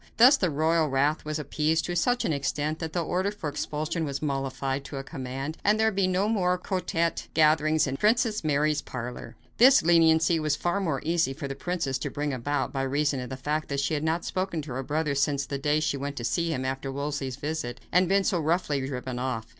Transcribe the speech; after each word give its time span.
Thus 0.17 0.35
the 0.35 0.49
royal 0.49 0.87
wrath 0.87 1.23
was 1.25 1.37
appeased 1.37 1.85
to 1.85 1.95
such 1.95 2.25
an 2.25 2.33
extent 2.33 2.79
that 2.79 2.91
the 2.91 3.03
order 3.05 3.29
for 3.31 3.47
expulsion 3.49 4.03
was 4.03 4.19
modified 4.19 4.83
to 4.85 4.97
a 4.97 5.03
command 5.03 5.57
that 5.63 5.77
there 5.77 5.91
be 5.91 6.07
no 6.07 6.27
more 6.27 6.57
quartette 6.57 7.27
gatherings 7.35 7.85
in 7.85 7.97
Princess 7.97 8.43
Mary's 8.43 8.81
parlor. 8.81 9.35
This 9.59 9.83
leniency 9.83 10.39
was 10.39 10.57
more 10.65 11.01
easy 11.03 11.33
for 11.33 11.47
the 11.47 11.53
princess 11.53 11.99
to 11.99 12.09
bring 12.09 12.33
about, 12.33 12.73
by 12.73 12.81
reason 12.81 13.19
of 13.19 13.29
the 13.29 13.37
fact 13.37 13.69
that 13.69 13.79
she 13.79 13.93
had 13.93 14.03
not 14.03 14.25
spoken 14.25 14.63
to 14.63 14.71
her 14.71 14.81
brother 14.81 15.13
since 15.13 15.45
the 15.45 15.59
day 15.59 15.79
she 15.79 15.97
went 15.97 16.15
to 16.15 16.23
see 16.23 16.49
him 16.51 16.65
after 16.65 16.91
Wolsey's 16.91 17.35
visit, 17.35 17.79
and 17.91 18.05
had 18.05 18.09
been 18.09 18.23
so 18.23 18.39
roughly 18.39 18.83
driven 18.87 19.19
off. 19.19 19.45